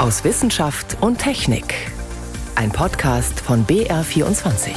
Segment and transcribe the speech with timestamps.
[0.00, 1.74] aus Wissenschaft und Technik.
[2.54, 4.70] Ein Podcast von BR24.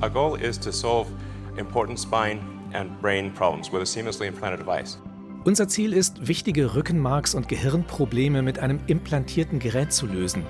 [0.00, 1.10] Our goal is to solve
[1.56, 2.38] important spine
[2.74, 4.98] and brain problems with a seamlessly implanted device.
[5.44, 10.44] Unser Ziel ist, wichtige Rückenmarks- und Gehirnprobleme mit einem implantierten Gerät zu lösen.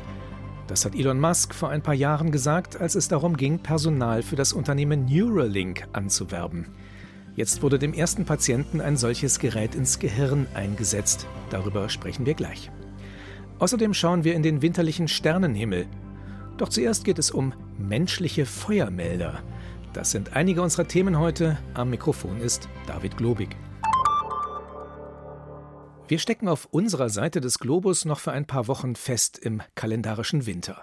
[0.66, 4.36] Das hat Elon Musk vor ein paar Jahren gesagt, als es darum ging, Personal für
[4.36, 6.66] das Unternehmen Neuralink anzuwerben.
[7.38, 11.28] Jetzt wurde dem ersten Patienten ein solches Gerät ins Gehirn eingesetzt.
[11.50, 12.68] Darüber sprechen wir gleich.
[13.60, 15.86] Außerdem schauen wir in den winterlichen Sternenhimmel.
[16.56, 19.40] Doch zuerst geht es um menschliche Feuermelder.
[19.92, 21.56] Das sind einige unserer Themen heute.
[21.74, 23.54] Am Mikrofon ist David Globig.
[26.08, 30.44] Wir stecken auf unserer Seite des Globus noch für ein paar Wochen fest im kalendarischen
[30.44, 30.82] Winter.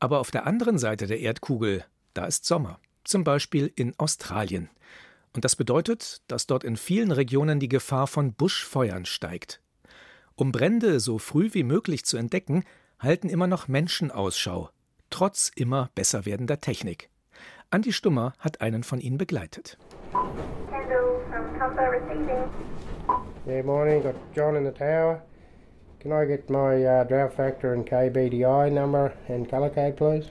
[0.00, 2.80] Aber auf der anderen Seite der Erdkugel, da ist Sommer.
[3.04, 4.68] Zum Beispiel in Australien.
[5.36, 9.60] Und das bedeutet, dass dort in vielen Regionen die Gefahr von Buschfeuern steigt.
[10.34, 12.64] Um Brände so früh wie möglich zu entdecken,
[12.98, 14.70] halten immer noch Menschen Ausschau,
[15.10, 17.10] trotz immer besser werdender Technik.
[17.68, 19.76] Andi Stummer hat einen von ihnen begleitet.
[20.70, 22.48] Hello, from Tumba receiving.
[23.46, 24.02] Yeah, morning.
[24.02, 25.20] Got John in the tower.
[26.00, 30.30] Can I get my uh, drought factor and KBDI number and colour code, please?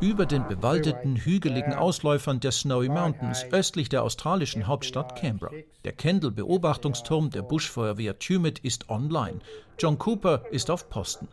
[0.00, 5.52] Über den bewaldeten, hügeligen Ausläufern der Snowy Mountains östlich der australischen Hauptstadt Canberra.
[5.84, 9.40] Der Kendall-Beobachtungsturm der Buschfeuerwehr Tumut ist online.
[9.78, 11.28] John Cooper ist auf Posten.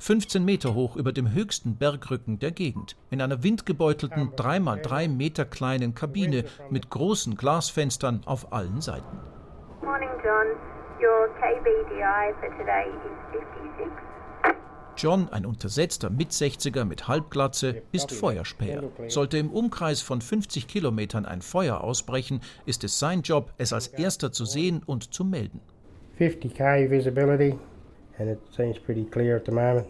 [0.00, 5.94] 15 Meter hoch über dem höchsten Bergrücken der Gegend, in einer windgebeutelten 3x3 Meter kleinen
[5.94, 9.18] Kabine mit großen Glasfenstern auf allen Seiten.
[9.82, 10.46] Morning, John.
[11.00, 14.09] Your KBDI for today is 56.
[15.00, 18.82] John, ein untersetzter Mitsechziger mit Halbglatze, ist Feuerspäher.
[19.08, 23.86] Sollte im Umkreis von 50 Kilometern ein Feuer ausbrechen, ist es sein Job, es als
[23.86, 25.62] erster zu sehen und zu melden.
[26.18, 27.58] 50k visibility,
[28.18, 29.86] and it seems pretty clear at the moment.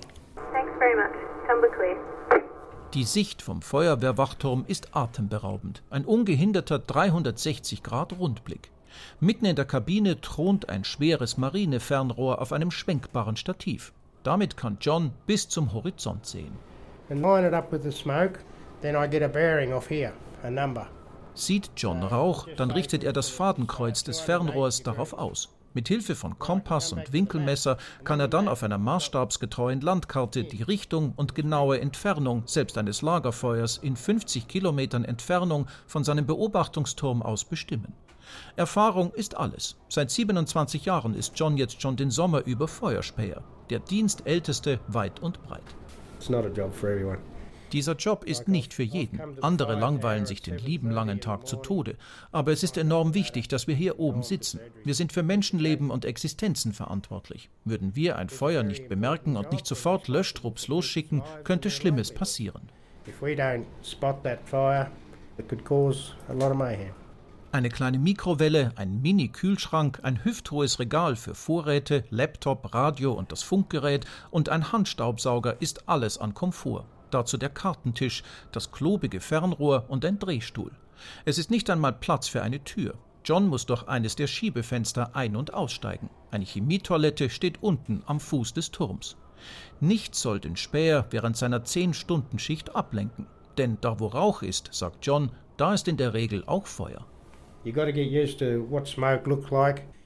[0.52, 1.16] Thanks very much.
[1.48, 1.96] Tumba clear.
[2.94, 5.82] Die Sicht vom Feuerwehrwachturm ist atemberaubend.
[5.90, 8.70] Ein ungehinderter 360-Grad-Rundblick.
[9.18, 13.92] Mitten in der Kabine thront ein schweres Marinefernrohr auf einem schwenkbaren Stativ.
[14.22, 16.52] Damit kann John bis zum Horizont sehen.
[17.08, 18.40] And line it up with the smoke,
[18.82, 20.86] then I get a bearing off here, a number.
[21.34, 25.48] Sieht John Rauch, dann richtet er das Fadenkreuz des Fernrohrs darauf aus.
[25.72, 31.12] Mit Hilfe von Kompass und Winkelmesser kann er dann auf einer maßstabsgetreuen Landkarte die Richtung
[31.14, 37.94] und genaue Entfernung selbst eines Lagerfeuers in 50 Kilometern Entfernung von seinem Beobachtungsturm aus bestimmen.
[38.56, 39.76] Erfahrung ist alles.
[39.88, 45.42] Seit 27 Jahren ist John jetzt schon den Sommer über Feuerspäher, der Dienstälteste weit und
[45.42, 45.62] breit.
[47.72, 49.20] Dieser Job ist nicht für jeden.
[49.42, 51.96] Andere langweilen sich den lieben langen Tag zu Tode.
[52.32, 54.58] Aber es ist enorm wichtig, dass wir hier oben sitzen.
[54.84, 57.48] Wir sind für Menschenleben und Existenzen verantwortlich.
[57.64, 62.70] Würden wir ein Feuer nicht bemerken und nicht sofort Löschtrupps losschicken, könnte Schlimmes passieren.
[63.06, 64.90] If we don't spot that fire,
[65.38, 66.92] it could cause a lot of mayhem.
[67.52, 74.06] Eine kleine Mikrowelle, ein Mini-Kühlschrank, ein hüfthohes Regal für Vorräte, Laptop, Radio und das Funkgerät
[74.30, 76.84] und ein Handstaubsauger ist alles an Komfort.
[77.10, 78.22] Dazu der Kartentisch,
[78.52, 80.70] das klobige Fernrohr und ein Drehstuhl.
[81.24, 82.94] Es ist nicht einmal Platz für eine Tür.
[83.24, 86.08] John muss durch eines der Schiebefenster ein- und aussteigen.
[86.30, 89.16] Eine Chemietoilette steht unten am Fuß des Turms.
[89.80, 93.26] Nichts soll den Späher während seiner 10-Stunden-Schicht ablenken.
[93.58, 97.04] Denn da wo Rauch ist, sagt John, da ist in der Regel auch Feuer.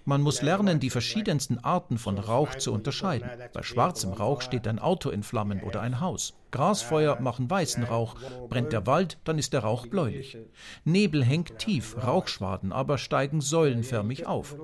[0.06, 3.30] Man muss lernen, die verschiedensten Arten von Rauch zu unterscheiden.
[3.52, 6.34] Bei schwarzem Rauch steht ein Auto in Flammen oder ein Haus.
[6.50, 8.16] Grasfeuer machen weißen Rauch.
[8.48, 10.36] Brennt der Wald, dann ist der Rauch bläulich.
[10.84, 14.56] Nebel hängt tief, Rauchschwaden aber steigen säulenförmig auf.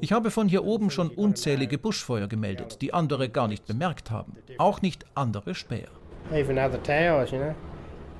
[0.00, 4.36] Ich habe von hier oben schon unzählige Buschfeuer gemeldet, die andere gar nicht bemerkt haben.
[4.56, 5.90] Auch nicht andere Späher.
[6.32, 7.54] Even other towers, you know.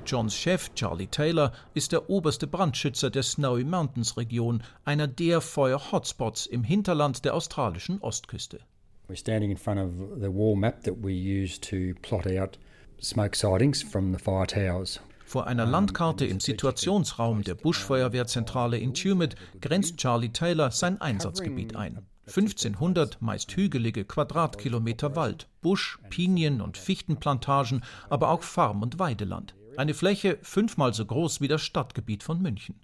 [0.05, 6.45] Johns Chef Charlie Taylor ist der oberste Brandschützer der Snowy Mountains Region, einer der Feuer-Hotspots
[6.45, 8.59] im Hinterland der australischen Ostküste.
[9.07, 12.59] We're standing in front of the wall map that we use to plot out
[13.01, 14.99] smoke sightings from the fire towers.
[15.25, 21.99] Vor einer Landkarte im Situationsraum der Buschfeuerwehrzentrale in Tumut grenzt Charlie Taylor sein Einsatzgebiet ein.
[22.27, 29.55] 1500 meist hügelige Quadratkilometer Wald, Busch, Pinien- und Fichtenplantagen, aber auch Farm- und Weideland.
[29.79, 32.75] Eine Fläche fünfmal so groß wie das Stadtgebiet von München.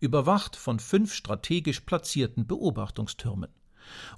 [0.00, 3.50] Überwacht von fünf strategisch platzierten Beobachtungstürmen.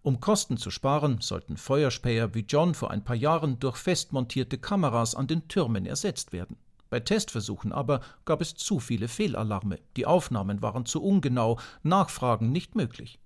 [0.02, 4.56] Um Kosten zu sparen, sollten Feuerspäher wie John vor ein paar Jahren durch fest montierte
[4.56, 6.58] Kameras an den Türmen ersetzt werden.
[6.90, 12.76] Bei Testversuchen aber gab es zu viele Fehlalarme, die Aufnahmen waren zu ungenau, Nachfragen nicht
[12.76, 13.18] möglich.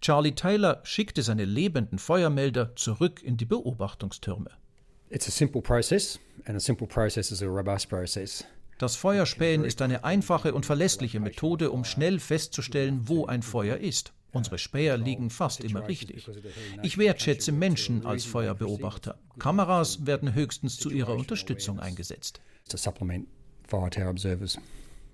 [0.00, 4.50] Charlie Taylor schickte seine lebenden Feuermelder zurück in die Beobachtungstürme.
[5.08, 8.44] It's a simple process, and a simple process is a robust process.
[8.78, 14.12] Das Feuerspähen ist eine einfache und verlässliche Methode, um schnell festzustellen, wo ein Feuer ist.
[14.32, 16.28] Unsere Späher liegen fast immer richtig.
[16.82, 19.18] Ich wertschätze Menschen als Feuerbeobachter.
[19.38, 22.40] Kameras werden höchstens zu ihrer Unterstützung eingesetzt.
[22.68, 23.28] To supplement
[23.66, 24.58] fire tower observers.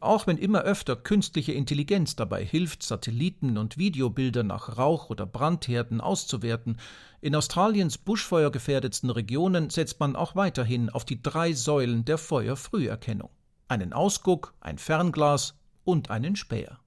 [0.03, 6.01] Auch wenn immer öfter künstliche Intelligenz dabei hilft, Satelliten und Videobilder nach Rauch- oder Brandherden
[6.01, 6.79] auszuwerten,
[7.21, 13.31] in Australiens buschfeuergefährdetsten Regionen setzt man auch weiterhin auf die drei Säulen der Feuerfrüherkennung.
[13.69, 15.55] Einen Ausguck, ein Fernglas
[15.85, 16.81] und einen Späher.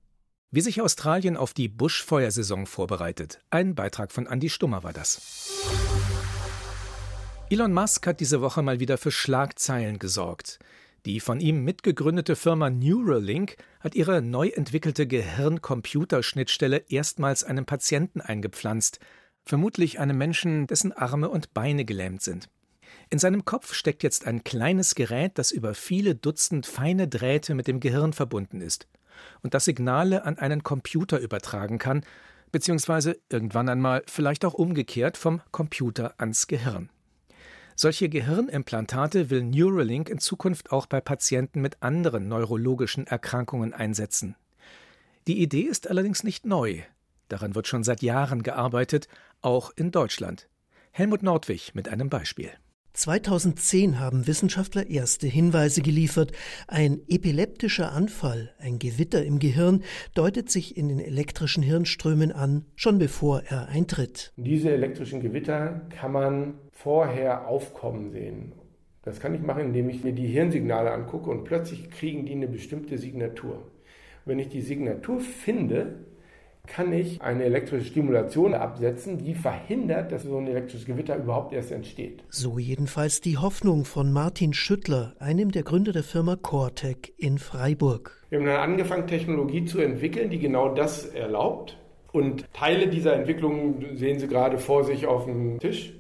[0.52, 3.40] Wie sich Australien auf die Buschfeuersaison vorbereitet.
[3.50, 5.54] Ein Beitrag von Andy Stummer war das.
[7.50, 10.60] Elon Musk hat diese Woche mal wieder für Schlagzeilen gesorgt.
[11.06, 19.00] Die von ihm mitgegründete Firma Neuralink hat ihre neu entwickelte Gehirn-Computer-Schnittstelle erstmals einem Patienten eingepflanzt,
[19.44, 22.50] vermutlich einem Menschen, dessen Arme und Beine gelähmt sind.
[23.12, 27.68] In seinem Kopf steckt jetzt ein kleines Gerät, das über viele Dutzend feine Drähte mit
[27.68, 28.88] dem Gehirn verbunden ist
[29.44, 32.04] und das Signale an einen Computer übertragen kann,
[32.52, 36.90] beziehungsweise irgendwann einmal vielleicht auch umgekehrt vom Computer ans Gehirn.
[37.78, 44.38] Solche Gehirnimplantate will Neuralink in Zukunft auch bei Patienten mit anderen neurologischen Erkrankungen einsetzen.
[45.28, 46.82] Die Idee ist allerdings nicht neu.
[47.28, 49.10] Daran wird schon seit Jahren gearbeitet,
[49.42, 50.48] auch in Deutschland.
[50.92, 52.52] Helmut Nordwig mit einem Beispiel.
[52.96, 56.32] 2010 haben Wissenschaftler erste Hinweise geliefert.
[56.68, 59.84] Ein epileptischer Anfall, ein Gewitter im Gehirn,
[60.14, 64.32] deutet sich in den elektrischen Hirnströmen an, schon bevor er eintritt.
[64.38, 68.54] Diese elektrischen Gewitter kann man vorher aufkommen sehen.
[69.04, 72.48] Das kann ich machen, indem ich mir die Hirnsignale angucke und plötzlich kriegen die eine
[72.48, 73.62] bestimmte Signatur.
[74.24, 76.00] Wenn ich die Signatur finde,
[76.68, 81.72] kann ich eine elektrische Stimulation absetzen, die verhindert, dass so ein elektrisches Gewitter überhaupt erst
[81.72, 82.24] entsteht.
[82.30, 88.24] So jedenfalls die Hoffnung von Martin Schüttler, einem der Gründer der Firma Cortec in Freiburg.
[88.30, 91.78] Wir haben dann angefangen, Technologie zu entwickeln, die genau das erlaubt.
[92.12, 95.94] Und Teile dieser Entwicklung sehen Sie gerade vor sich auf dem Tisch.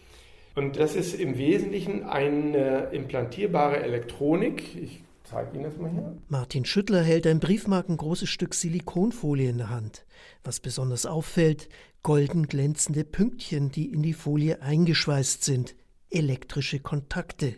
[0.55, 4.63] Und das ist im Wesentlichen eine implantierbare Elektronik.
[4.81, 6.17] Ich zeige Ihnen das mal hier.
[6.27, 10.05] Martin Schüttler hält ein briefmarkengroßes Stück Silikonfolie in der Hand.
[10.43, 11.69] Was besonders auffällt,
[12.03, 15.75] golden glänzende Pünktchen, die in die Folie eingeschweißt sind,
[16.09, 17.55] elektrische Kontakte.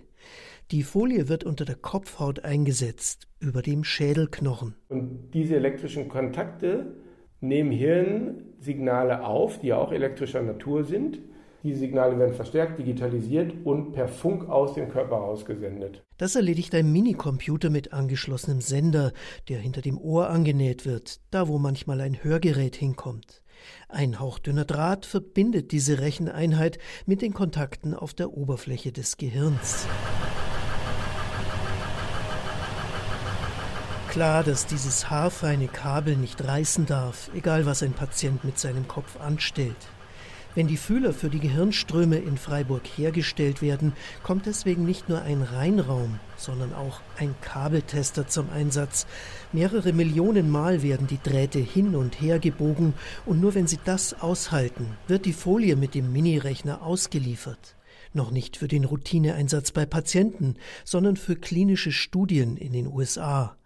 [0.71, 4.75] Die Folie wird unter der Kopfhaut eingesetzt, über dem Schädelknochen.
[4.89, 6.95] Und diese elektrischen Kontakte
[7.39, 11.19] nehmen Hirnsignale auf, die auch elektrischer Natur sind.
[11.63, 16.03] Diese Signale werden verstärkt, digitalisiert und per Funk aus dem Körper ausgesendet.
[16.17, 19.11] Das erledigt ein Minicomputer mit angeschlossenem Sender,
[19.49, 23.41] der hinter dem Ohr angenäht wird, da wo manchmal ein Hörgerät hinkommt.
[23.89, 26.77] Ein hauchdünner Draht verbindet diese Recheneinheit
[27.07, 29.87] mit den Kontakten auf der Oberfläche des Gehirns.
[34.09, 39.19] Klar, dass dieses haarfeine Kabel nicht reißen darf, egal was ein Patient mit seinem Kopf
[39.19, 39.75] anstellt.
[40.57, 43.93] Wenn die Fühler für die Gehirnströme in Freiburg hergestellt werden,
[44.23, 49.05] kommt deswegen nicht nur ein Reinraum, sondern auch ein Kabeltester zum Einsatz.
[49.53, 52.95] Mehrere Millionen Mal werden die Drähte hin und her gebogen
[53.27, 57.75] und nur wenn sie das aushalten, wird die Folie mit dem Minirechner ausgeliefert.
[58.13, 63.56] Noch nicht für den Routineeinsatz bei Patienten, sondern für klinische Studien in den USA.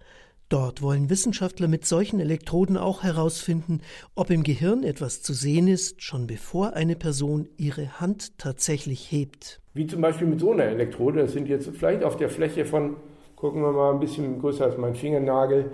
[0.51, 3.79] Dort wollen Wissenschaftler mit solchen Elektroden auch herausfinden,
[4.15, 9.61] ob im Gehirn etwas zu sehen ist, schon bevor eine Person ihre Hand tatsächlich hebt.
[9.73, 11.21] Wie zum Beispiel mit so einer Elektrode.
[11.21, 12.97] Das sind jetzt vielleicht auf der Fläche von,
[13.37, 15.71] gucken wir mal, ein bisschen größer als mein Fingernagel,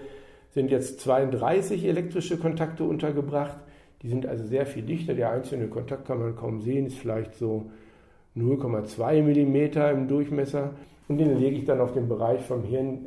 [0.52, 3.58] sind jetzt 32 elektrische Kontakte untergebracht.
[4.04, 5.16] Die sind also sehr viel dichter.
[5.16, 7.72] Der einzelne Kontakt kann man kaum sehen, ist vielleicht so
[8.36, 10.76] 0,2 Millimeter im Durchmesser.
[11.08, 13.06] Und den lege ich dann auf den Bereich vom Hirn,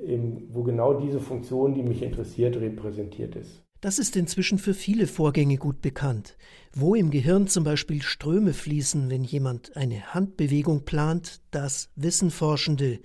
[0.53, 3.63] wo genau diese Funktion, die mich interessiert, repräsentiert ist.
[3.83, 6.37] Das ist inzwischen für viele Vorgänge gut bekannt.
[6.75, 13.01] Wo im Gehirn zum Beispiel Ströme fließen, wenn jemand eine Handbewegung plant, das wissen Forschende.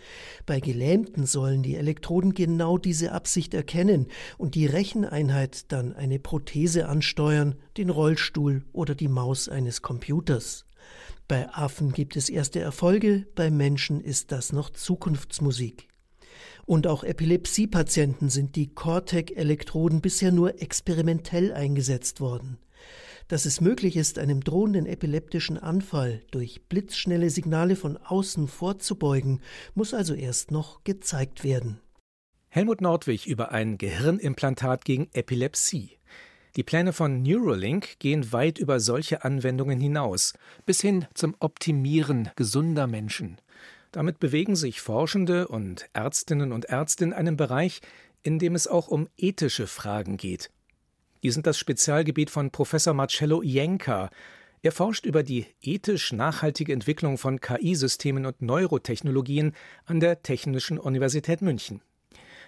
[0.45, 6.89] Bei Gelähmten sollen die Elektroden genau diese Absicht erkennen und die Recheneinheit dann eine Prothese
[6.89, 10.65] ansteuern, den Rollstuhl oder die Maus eines Computers.
[11.27, 15.87] Bei Affen gibt es erste Erfolge, bei Menschen ist das noch Zukunftsmusik.
[16.65, 22.57] Und auch Epilepsiepatienten sind die Cortec-Elektroden bisher nur experimentell eingesetzt worden.
[23.27, 29.41] Dass es möglich ist, einem drohenden epileptischen Anfall durch blitzschnelle Signale von außen vorzubeugen,
[29.73, 31.81] muss also erst noch gezeigt werden.
[32.49, 35.97] Helmut Nordwig über ein Gehirnimplantat gegen Epilepsie.
[36.55, 40.33] Die Pläne von Neuralink gehen weit über solche Anwendungen hinaus,
[40.65, 43.41] bis hin zum Optimieren gesunder Menschen.
[43.91, 47.81] Damit bewegen sich Forschende und Ärztinnen und Ärzte in einem Bereich,
[48.23, 50.49] in dem es auch um ethische Fragen geht.
[51.23, 54.09] Die sind das Spezialgebiet von Professor Marcello Ienka.
[54.61, 59.53] Er forscht über die ethisch nachhaltige Entwicklung von KI-Systemen und Neurotechnologien
[59.85, 61.81] an der Technischen Universität München.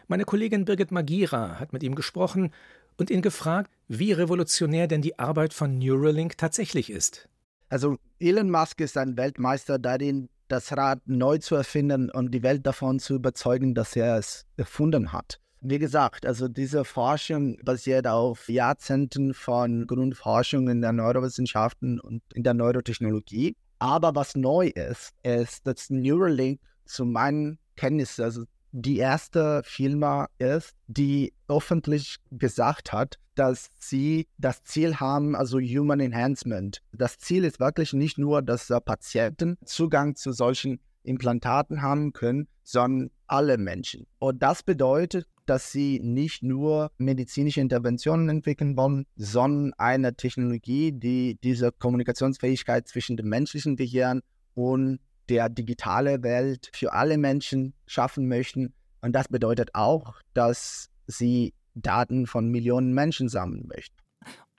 [0.08, 2.52] Meine Kollegin Birgit Magira hat mit ihm gesprochen
[2.98, 7.30] und ihn gefragt, wie revolutionär denn die Arbeit von Neuralink tatsächlich ist.
[7.70, 12.66] Also Elon Musk ist ein Weltmeister darin, das Rad neu zu erfinden und die Welt
[12.66, 15.40] davon zu überzeugen, dass er es erfunden hat.
[15.60, 22.44] Wie gesagt, also diese Forschung basiert auf Jahrzehnten von Grundforschung in der Neurowissenschaften und in
[22.44, 23.56] der Neurotechnologie.
[23.80, 30.76] Aber was neu ist, ist, dass Neuralink zu meinen Kenntnissen, also die erste Firma ist,
[30.88, 36.82] die öffentlich gesagt hat, dass sie das Ziel haben, also Human Enhancement.
[36.92, 43.12] Das Ziel ist wirklich nicht nur, dass Patienten Zugang zu solchen Implantaten haben können, sondern
[43.28, 44.08] alle Menschen.
[44.20, 51.40] Und das bedeutet, dass sie nicht nur medizinische Interventionen entwickeln wollen, sondern eine Technologie, die
[51.42, 54.22] diese Kommunikationsfähigkeit zwischen dem menschlichen Gehirn
[54.56, 55.00] und
[55.30, 58.74] der digitale Welt für alle Menschen schaffen möchten.
[59.02, 63.96] Und das bedeutet auch, dass sie Daten von Millionen Menschen sammeln möchten.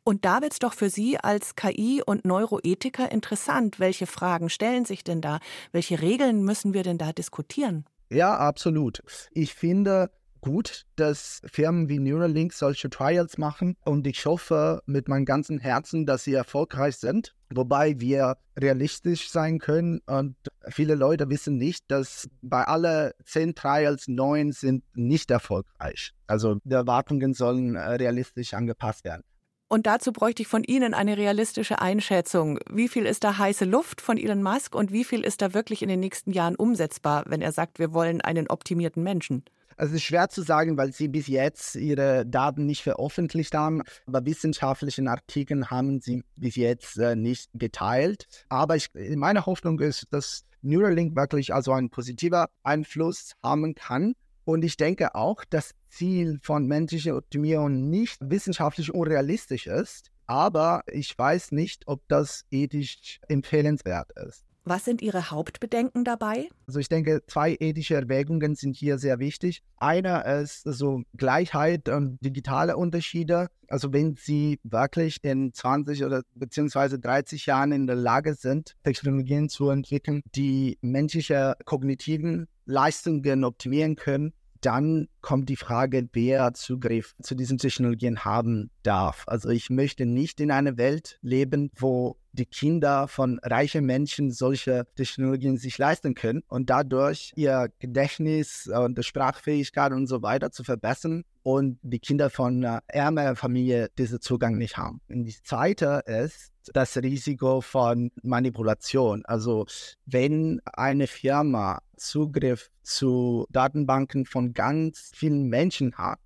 [0.04, 3.78] Und da wird es doch für Sie als KI- und Neuroethiker interessant.
[3.78, 5.38] Welche Fragen stellen sich denn da?
[5.70, 7.84] Welche Regeln müssen wir denn da diskutieren?
[8.08, 9.02] Ja, absolut.
[9.32, 15.24] Ich finde, gut, dass Firmen wie Neuralink solche Trials machen und ich hoffe mit meinem
[15.24, 17.34] ganzen Herzen, dass sie erfolgreich sind.
[17.50, 20.36] Wobei wir realistisch sein können und
[20.68, 26.12] viele Leute wissen nicht, dass bei alle zehn Trials neun sind nicht erfolgreich.
[26.26, 29.22] Also die Erwartungen sollen äh, realistisch angepasst werden.
[29.70, 32.58] Und dazu bräuchte ich von Ihnen eine realistische Einschätzung.
[32.70, 35.82] Wie viel ist da heiße Luft von Elon Musk und wie viel ist da wirklich
[35.82, 39.44] in den nächsten Jahren umsetzbar, wenn er sagt, wir wollen einen optimierten Menschen?
[39.78, 43.82] Also es ist schwer zu sagen, weil sie bis jetzt ihre Daten nicht veröffentlicht haben.
[44.06, 48.26] Aber wissenschaftlichen Artikeln haben sie bis jetzt äh, nicht geteilt.
[48.48, 54.14] Aber ich, meine Hoffnung ist, dass Neuralink wirklich also einen positiven Einfluss haben kann.
[54.44, 60.10] Und ich denke auch, das Ziel von menschlicher Optimierung nicht wissenschaftlich unrealistisch ist.
[60.26, 64.47] Aber ich weiß nicht, ob das ethisch empfehlenswert ist.
[64.68, 66.50] Was sind Ihre Hauptbedenken dabei?
[66.66, 69.62] Also ich denke, zwei ethische Erwägungen sind hier sehr wichtig.
[69.78, 73.48] Einer ist so Gleichheit und digitale Unterschiede.
[73.68, 79.48] Also wenn Sie wirklich in 20 oder beziehungsweise 30 Jahren in der Lage sind, Technologien
[79.48, 87.34] zu entwickeln, die menschliche kognitiven Leistungen optimieren können, dann kommt die Frage, wer Zugriff zu
[87.34, 89.24] diesen Technologien haben darf.
[89.26, 94.86] Also ich möchte nicht in einer Welt leben, wo die Kinder von reichen Menschen solche
[94.94, 101.24] Technologien sich leisten können und dadurch ihr Gedächtnis und Sprachfähigkeit und so weiter zu verbessern
[101.42, 105.00] und die Kinder von ärmeren Familie diesen Zugang nicht haben.
[105.08, 109.24] Und die zweite ist das Risiko von Manipulation.
[109.24, 109.66] Also
[110.04, 116.18] wenn eine Firma Zugriff zu Datenbanken von ganz vielen Menschen hat,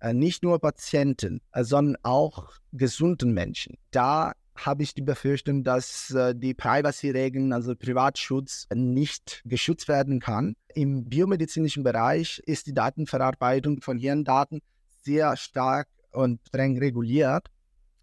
[0.00, 6.10] äh, nicht nur Patienten, äh, sondern auch gesunden Menschen, da habe ich die Befürchtung, dass
[6.10, 10.54] äh, die Privacy-Regeln, also Privatschutz, nicht geschützt werden kann.
[10.74, 14.60] Im biomedizinischen Bereich ist die Datenverarbeitung von Hirndaten
[15.02, 17.48] sehr stark und streng reguliert,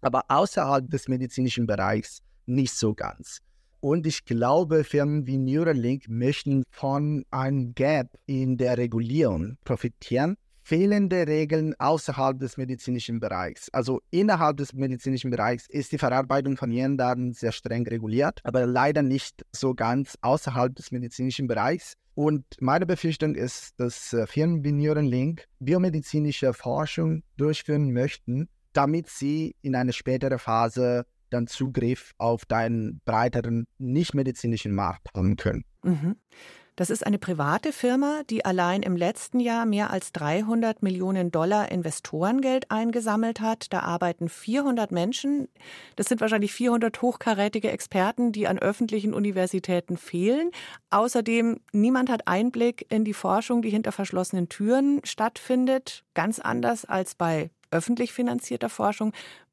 [0.02, 3.40] aber außerhalb des medizinischen Bereichs nicht so ganz.
[3.82, 11.26] Und ich glaube, Firmen wie Neuralink möchten von einem Gap in der Regulierung profitieren fehlende
[11.26, 13.68] Regeln außerhalb des medizinischen Bereichs.
[13.70, 19.02] Also innerhalb des medizinischen Bereichs ist die Verarbeitung von Hirndaten sehr streng reguliert, aber leider
[19.02, 21.94] nicht so ganz außerhalb des medizinischen Bereichs.
[22.14, 29.56] Und meine Befürchtung ist, dass äh, Firmen wie Neuralink biomedizinische Forschung durchführen möchten, damit sie
[29.62, 35.64] in eine spätere Phase dann Zugriff auf deinen breiteren nicht-medizinischen Markt haben können.
[35.82, 36.16] Mhm.
[36.74, 41.70] Das ist eine private Firma, die allein im letzten Jahr mehr als 300 Millionen Dollar
[41.70, 43.74] Investorengeld eingesammelt hat.
[43.74, 45.48] Da arbeiten 400 Menschen.
[45.96, 50.50] Das sind wahrscheinlich 400 hochkarätige Experten, die an öffentlichen Universitäten fehlen.
[50.88, 56.04] Außerdem, niemand hat Einblick in die Forschung, die hinter verschlossenen Türen stattfindet.
[56.14, 59.12] Ganz anders als bei öffentlich finanzierter Forschung.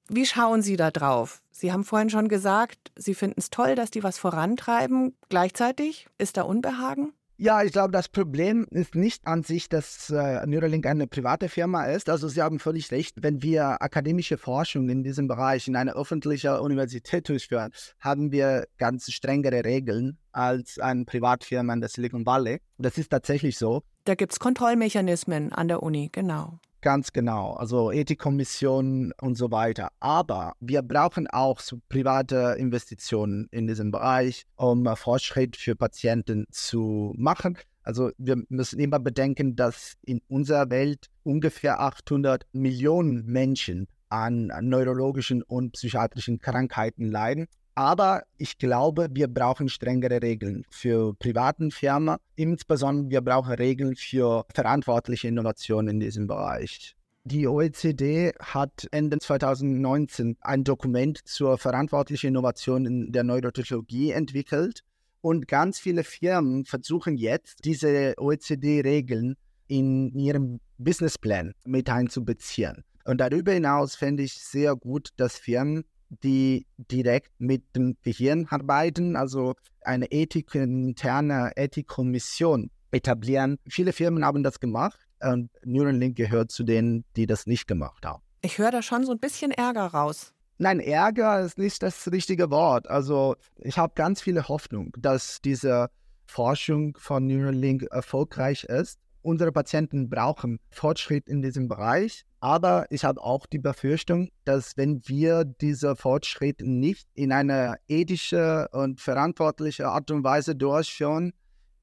[0.10, 1.42] Wie schauen Sie da drauf?
[1.52, 5.16] Sie haben vorhin schon gesagt, Sie finden es toll, dass die was vorantreiben.
[5.30, 7.14] Gleichzeitig ist da Unbehagen?
[7.38, 11.86] Ja, ich glaube, das Problem ist nicht an sich, dass äh, Neuralink eine private Firma
[11.86, 12.10] ist.
[12.10, 13.24] Also Sie haben völlig recht.
[13.24, 19.10] Wenn wir akademische Forschung in diesem Bereich in einer öffentlichen Universität durchführen, haben wir ganz
[19.12, 22.60] strengere Regeln als eine Privatfirma in der Silicon Valley.
[22.78, 23.84] Das ist tatsächlich so.
[24.04, 26.60] Da gibt es Kontrollmechanismen an der Uni, genau.
[26.82, 29.90] Ganz genau, also Ethikkommissionen und so weiter.
[30.00, 37.14] Aber wir brauchen auch so private Investitionen in diesem Bereich, um Fortschritt für Patienten zu
[37.18, 37.58] machen.
[37.84, 45.44] Also wir müssen immer bedenken, dass in unserer Welt ungefähr 800 Millionen Menschen an neurologischen
[45.44, 47.48] und psychiatrischen Krankheiten leiden.
[47.76, 52.18] Aber ich glaube, wir brauchen strengere Regeln für privaten Firmen.
[52.36, 56.96] Insbesondere wir brauchen Regeln für verantwortliche Innovation in diesem Bereich.
[57.26, 64.84] Die OECD hat Ende 2019 ein Dokument zur verantwortlichen Innovation in der Neurotechnologie entwickelt.
[65.22, 69.36] Und ganz viele Firmen versuchen jetzt, diese OECD-Regeln
[69.68, 72.84] in ihrem Businessplan mit einzubeziehen.
[73.06, 79.16] Und darüber hinaus fände ich sehr gut, dass Firmen die direkt mit dem Gehirn arbeiten,
[79.16, 83.58] also eine Ethik, interne Ethikkommission etablieren.
[83.68, 88.24] Viele Firmen haben das gemacht und Neuralink gehört zu denen, die das nicht gemacht haben.
[88.42, 90.34] Ich höre da schon so ein bisschen Ärger raus.
[90.58, 92.90] Nein, Ärger ist nicht das richtige Wort.
[92.90, 95.90] Also ich habe ganz viele Hoffnung, dass diese
[96.26, 99.00] Forschung von Neuralink erfolgreich ist.
[99.22, 102.26] Unsere Patienten brauchen Fortschritt in diesem Bereich.
[102.40, 108.70] Aber ich habe auch die Befürchtung, dass wenn wir diese Fortschritt nicht in eine ethische
[108.72, 111.34] und verantwortliche Art und Weise durchführen,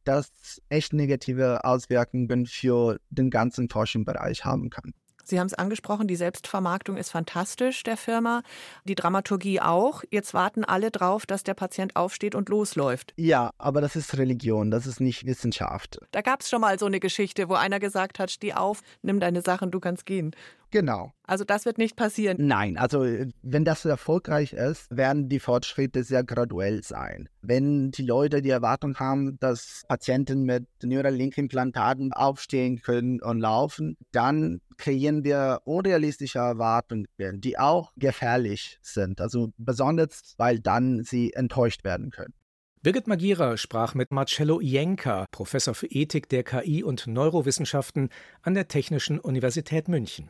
[0.05, 0.31] das
[0.69, 4.95] echt negative Auswirkungen für den ganzen Forschungsbereich haben kann.
[5.29, 8.43] Sie haben es angesprochen, die Selbstvermarktung ist fantastisch der Firma,
[8.85, 10.05] die Dramaturgie auch.
[10.13, 13.13] Jetzt warten alle drauf, dass der Patient aufsteht und losläuft.
[13.17, 15.99] Ja, aber das ist Religion, das ist nicht Wissenschaft.
[16.13, 19.19] Da gab es schon mal so eine Geschichte, wo einer gesagt hat, steh auf, nimm
[19.19, 20.31] deine Sachen, du kannst gehen.
[20.77, 21.15] Genau.
[21.23, 22.37] Also das wird nicht passieren.
[22.39, 23.07] Nein, also
[23.41, 27.31] wenn das erfolgreich ist, werden die Fortschritte sehr graduell sein.
[27.41, 34.61] Wenn die Leute die Erwartung haben, dass Patienten mit Neuralink-Implantaten aufstehen können und laufen, dann
[34.77, 39.23] kreieren wir unrealistische Erwartungen, die auch gefährlich sind.
[39.23, 42.35] Also besonders, weil dann sie enttäuscht werden können.
[42.83, 48.11] Birgit Magira sprach mit Marcello Jenka, Professor für Ethik der KI und Neurowissenschaften
[48.43, 50.29] an der Technischen Universität München.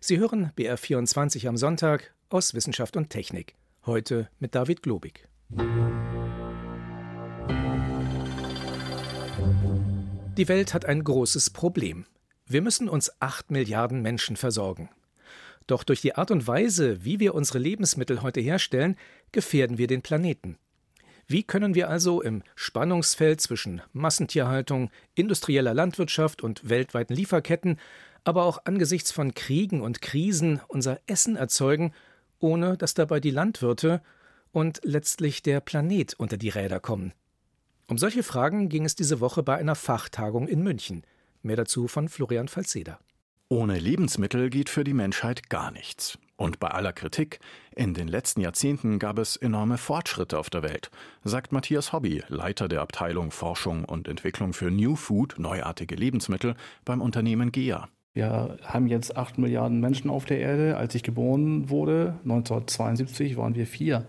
[0.00, 3.54] Sie hören BR24 am Sonntag aus Wissenschaft und Technik.
[3.84, 5.28] Heute mit David Globig.
[10.36, 12.04] Die Welt hat ein großes Problem.
[12.46, 14.90] Wir müssen uns acht Milliarden Menschen versorgen.
[15.66, 18.96] Doch durch die Art und Weise, wie wir unsere Lebensmittel heute herstellen,
[19.32, 20.58] gefährden wir den Planeten.
[21.28, 27.80] Wie können wir also im Spannungsfeld zwischen Massentierhaltung, industrieller Landwirtschaft und weltweiten Lieferketten
[28.26, 31.92] aber auch angesichts von Kriegen und Krisen unser Essen erzeugen,
[32.40, 34.02] ohne dass dabei die Landwirte
[34.50, 37.12] und letztlich der Planet unter die Räder kommen.
[37.86, 41.04] Um solche Fragen ging es diese Woche bei einer Fachtagung in München.
[41.42, 42.98] Mehr dazu von Florian Falzeder.
[43.48, 46.18] Ohne Lebensmittel geht für die Menschheit gar nichts.
[46.34, 47.38] Und bei aller Kritik,
[47.76, 50.90] in den letzten Jahrzehnten gab es enorme Fortschritte auf der Welt,
[51.22, 57.00] sagt Matthias Hobby, Leiter der Abteilung Forschung und Entwicklung für New Food, neuartige Lebensmittel, beim
[57.00, 57.88] Unternehmen GEA.
[58.16, 60.78] Wir haben jetzt acht Milliarden Menschen auf der Erde.
[60.78, 64.06] Als ich geboren wurde, 1972, waren wir vier.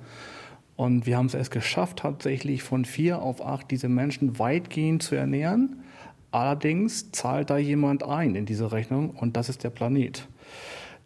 [0.78, 5.15] Und wir haben es erst geschafft, tatsächlich von vier auf acht diese Menschen weitgehend zu
[5.15, 5.84] ernähren.
[6.32, 10.26] Allerdings zahlt da jemand ein in diese Rechnung und das ist der Planet.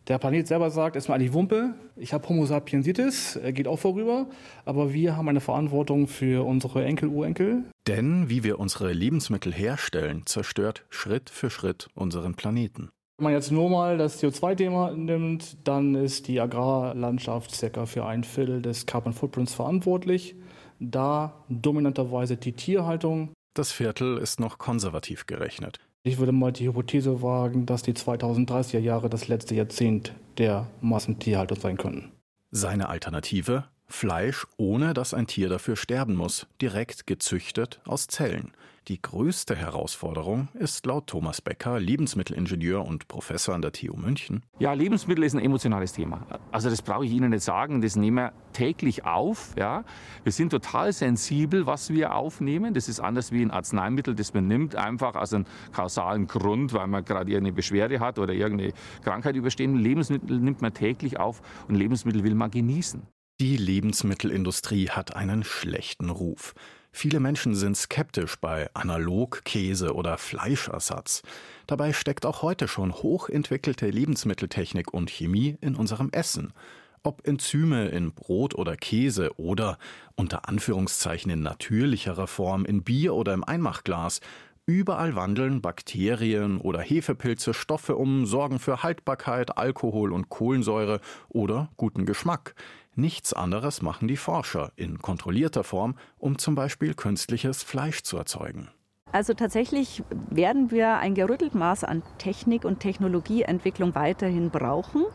[0.07, 3.77] Der Planet selber sagt, ist mir eigentlich Wumpe, ich habe Homo sapiensitis, er geht auch
[3.77, 4.27] vorüber,
[4.65, 7.65] aber wir haben eine Verantwortung für unsere Enkel, Urenkel.
[7.87, 12.89] Denn wie wir unsere Lebensmittel herstellen, zerstört Schritt für Schritt unseren Planeten.
[13.17, 18.23] Wenn man jetzt nur mal das CO2-Thema nimmt, dann ist die Agrarlandschaft circa für ein
[18.23, 20.35] Viertel des Carbon Footprints verantwortlich.
[20.79, 23.33] Da dominanterweise die Tierhaltung.
[23.53, 25.79] Das Viertel ist noch konservativ gerechnet.
[26.03, 31.59] Ich würde mal die Hypothese wagen, dass die 2030er Jahre das letzte Jahrzehnt der Massentierhaltung
[31.59, 32.11] sein können.
[32.51, 33.65] Seine Alternative?
[33.91, 38.53] Fleisch, ohne dass ein Tier dafür sterben muss, direkt gezüchtet aus Zellen.
[38.87, 44.41] Die größte Herausforderung ist laut Thomas Becker, Lebensmittelingenieur und Professor an der TU München.
[44.57, 46.25] Ja, Lebensmittel ist ein emotionales Thema.
[46.51, 49.53] Also das brauche ich Ihnen nicht sagen, das nehmen wir täglich auf.
[49.55, 49.83] Ja.
[50.23, 52.73] Wir sind total sensibel, was wir aufnehmen.
[52.73, 56.87] Das ist anders wie ein Arzneimittel, das man nimmt, einfach aus einem kausalen Grund, weil
[56.87, 58.73] man gerade irgendeine Beschwerde hat oder irgendeine
[59.03, 59.75] Krankheit überstehen.
[59.75, 63.03] Lebensmittel nimmt man täglich auf und Lebensmittel will man genießen.
[63.41, 66.53] Die Lebensmittelindustrie hat einen schlechten Ruf.
[66.91, 71.23] Viele Menschen sind skeptisch bei Analogkäse oder Fleischersatz.
[71.65, 76.53] Dabei steckt auch heute schon hochentwickelte Lebensmitteltechnik und Chemie in unserem Essen.
[77.01, 79.79] Ob Enzyme in Brot oder Käse oder
[80.13, 84.19] unter Anführungszeichen in natürlicherer Form in Bier oder im Einmachglas,
[84.67, 92.05] überall wandeln Bakterien oder Hefepilze Stoffe um, sorgen für Haltbarkeit, Alkohol und Kohlensäure oder guten
[92.05, 92.53] Geschmack.
[92.95, 98.69] Nichts anderes machen die Forscher in kontrollierter Form, um zum Beispiel künstliches Fleisch zu erzeugen.
[99.11, 105.05] Also tatsächlich werden wir ein gerüttelt Maß an Technik und Technologieentwicklung weiterhin brauchen.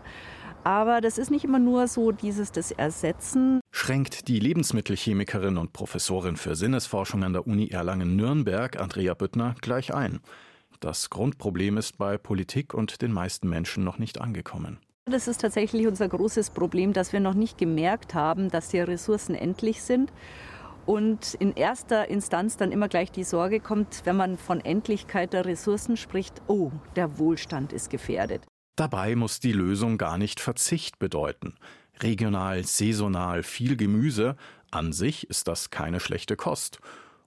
[0.64, 3.60] Aber das ist nicht immer nur so dieses das Ersetzen.
[3.70, 10.20] Schränkt die Lebensmittelchemikerin und Professorin für Sinnesforschung an der Uni Erlangen-Nürnberg, Andrea Büttner, gleich ein.
[10.80, 14.78] Das Grundproblem ist bei Politik und den meisten Menschen noch nicht angekommen.
[15.08, 19.36] Das ist tatsächlich unser großes Problem, dass wir noch nicht gemerkt haben, dass die Ressourcen
[19.36, 20.12] endlich sind.
[20.84, 25.44] Und in erster Instanz dann immer gleich die Sorge kommt, wenn man von Endlichkeit der
[25.44, 28.42] Ressourcen spricht, oh, der Wohlstand ist gefährdet.
[28.74, 31.54] Dabei muss die Lösung gar nicht Verzicht bedeuten.
[32.02, 34.36] Regional, saisonal, viel Gemüse,
[34.72, 36.80] an sich ist das keine schlechte Kost.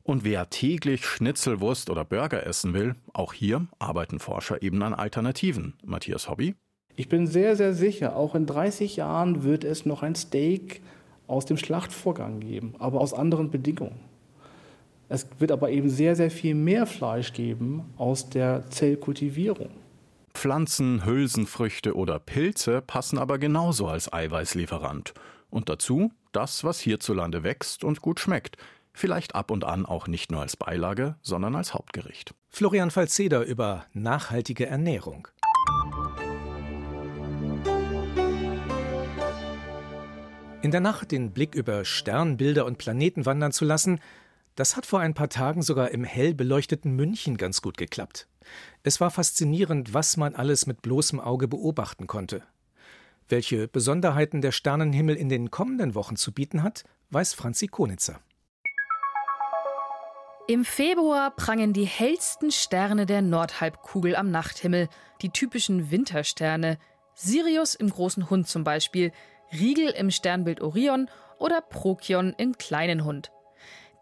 [0.03, 5.77] Und wer täglich Schnitzelwurst oder Burger essen will, auch hier arbeiten Forscher eben an Alternativen.
[5.85, 6.55] Matthias Hobby?
[6.99, 10.81] Ich bin sehr, sehr sicher, auch in 30 Jahren wird es noch ein Steak
[11.27, 14.01] aus dem Schlachtvorgang geben, aber aus anderen Bedingungen.
[15.07, 19.69] Es wird aber eben sehr, sehr viel mehr Fleisch geben aus der Zellkultivierung.
[20.33, 25.13] Pflanzen, Hülsenfrüchte oder Pilze passen aber genauso als Eiweißlieferant.
[25.49, 28.57] Und dazu das, was hierzulande wächst und gut schmeckt.
[28.91, 32.33] Vielleicht ab und an auch nicht nur als Beilage, sondern als Hauptgericht.
[32.49, 35.29] Florian Falzeder über nachhaltige Ernährung.
[40.61, 44.01] In der Nacht den Blick über Sternbilder und Planeten wandern zu lassen,
[44.55, 48.27] das hat vor ein paar Tagen sogar im hell beleuchteten München ganz gut geklappt.
[48.83, 52.43] Es war faszinierend, was man alles mit bloßem Auge beobachten konnte.
[53.29, 58.19] Welche Besonderheiten der Sternenhimmel in den kommenden Wochen zu bieten hat, weiß Franzi Konitzer.
[60.49, 64.89] Im Februar prangen die hellsten Sterne der Nordhalbkugel am Nachthimmel,
[65.21, 66.79] die typischen Wintersterne,
[67.13, 69.13] Sirius im großen Hund zum Beispiel,
[69.51, 73.31] Riegel im Sternbild Orion oder Prokion im kleinen Hund.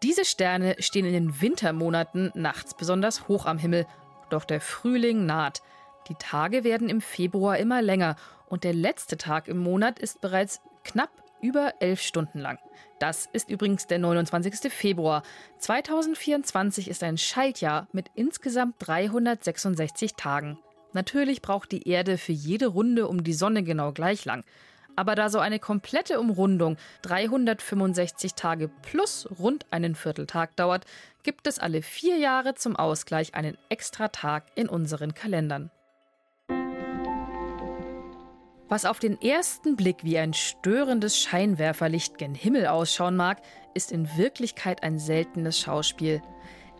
[0.02, 3.86] Diese Sterne stehen in den Wintermonaten nachts besonders hoch am Himmel,
[4.30, 5.62] doch der Frühling naht.
[6.08, 10.60] Die Tage werden im Februar immer länger und der letzte Tag im Monat ist bereits
[10.84, 12.58] knapp über elf Stunden lang.
[12.98, 14.72] Das ist übrigens der 29.
[14.72, 15.22] Februar.
[15.58, 20.58] 2024 ist ein Schaltjahr mit insgesamt 366 Tagen.
[20.92, 24.44] Natürlich braucht die Erde für jede Runde um die Sonne genau gleich lang.
[24.98, 30.86] Aber da so eine komplette Umrundung 365 Tage plus rund einen Vierteltag dauert,
[31.22, 35.70] gibt es alle vier Jahre zum Ausgleich einen extra Tag in unseren Kalendern.
[38.68, 43.40] Was auf den ersten Blick wie ein störendes Scheinwerferlicht gen Himmel ausschauen mag,
[43.74, 46.22] ist in Wirklichkeit ein seltenes Schauspiel.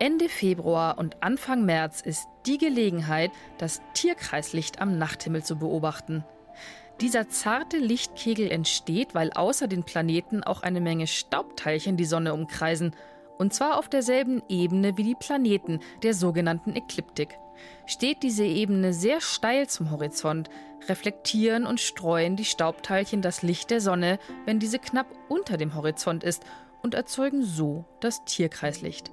[0.00, 6.24] Ende Februar und Anfang März ist die Gelegenheit, das Tierkreislicht am Nachthimmel zu beobachten.
[7.00, 12.94] Dieser zarte Lichtkegel entsteht, weil außer den Planeten auch eine Menge Staubteilchen die Sonne umkreisen,
[13.38, 17.38] und zwar auf derselben Ebene wie die Planeten, der sogenannten Ekliptik.
[17.86, 20.50] Steht diese Ebene sehr steil zum Horizont,
[20.88, 26.24] reflektieren und streuen die Staubteilchen das Licht der Sonne, wenn diese knapp unter dem Horizont
[26.24, 26.42] ist,
[26.82, 29.12] und erzeugen so das Tierkreislicht.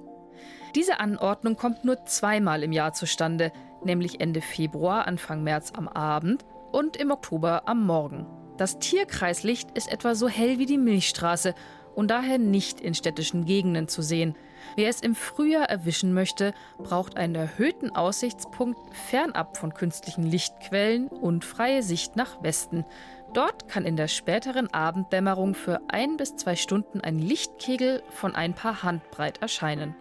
[0.74, 3.52] Diese Anordnung kommt nur zweimal im Jahr zustande,
[3.84, 6.44] nämlich Ende Februar, Anfang März am Abend
[6.76, 8.26] und im Oktober am Morgen.
[8.58, 11.54] Das Tierkreislicht ist etwa so hell wie die Milchstraße
[11.94, 14.36] und daher nicht in städtischen Gegenden zu sehen.
[14.74, 21.46] Wer es im Frühjahr erwischen möchte, braucht einen erhöhten Aussichtspunkt fernab von künstlichen Lichtquellen und
[21.46, 22.84] freie Sicht nach Westen.
[23.32, 28.52] Dort kann in der späteren Abenddämmerung für ein bis zwei Stunden ein Lichtkegel von ein
[28.52, 29.96] paar Handbreit erscheinen.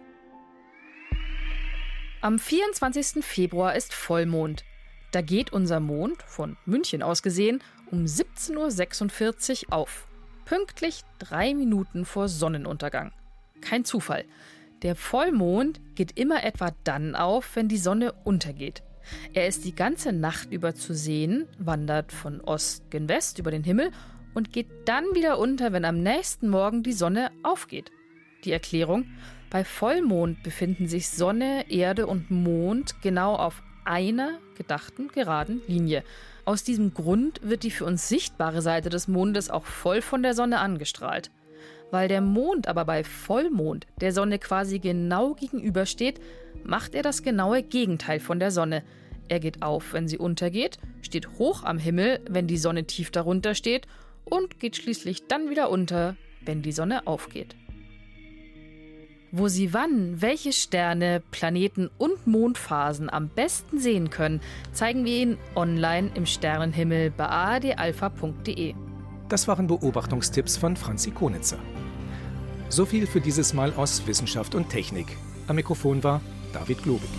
[2.20, 3.24] Am 24.
[3.24, 4.66] Februar ist Vollmond.
[5.16, 10.10] Da geht unser Mond, von München aus gesehen, um 17.46 Uhr auf.
[10.44, 13.14] Pünktlich drei Minuten vor Sonnenuntergang.
[13.62, 14.26] Kein Zufall.
[14.82, 18.84] Der Vollmond geht immer etwa dann auf, wenn die Sonne untergeht.
[19.34, 23.64] Er ist die ganze Nacht über zu sehen, wandert von Ost gen West über den
[23.64, 23.92] Himmel
[24.34, 27.90] und geht dann wieder unter, wenn am nächsten Morgen die Sonne aufgeht.
[28.44, 29.06] Die Erklärung:
[29.50, 36.04] Bei Vollmond befinden sich Sonne, Erde und Mond genau auf einer gedachten geraden Linie.
[36.44, 40.34] Aus diesem Grund wird die für uns sichtbare Seite des Mondes auch voll von der
[40.34, 41.32] Sonne angestrahlt.
[41.92, 46.20] Weil der Mond aber bei Vollmond der Sonne quasi genau gegenübersteht,
[46.64, 48.84] macht er das genaue Gegenteil von der Sonne.
[49.28, 53.56] Er geht auf, wenn sie untergeht, steht hoch am Himmel, wenn die Sonne tief darunter
[53.56, 53.88] steht
[54.24, 57.56] und geht schließlich dann wieder unter, wenn die Sonne aufgeht.
[59.38, 64.40] Wo Sie wann welche Sterne, Planeten und Mondphasen am besten sehen können,
[64.72, 68.76] zeigen wir Ihnen online im Sternenhimmel bei adalpha.de.
[69.28, 71.60] Das waren Beobachtungstipps von Franzi Konitzer.
[72.70, 75.18] So viel für dieses Mal aus Wissenschaft und Technik.
[75.48, 76.22] Am Mikrofon war
[76.54, 77.10] David Globig.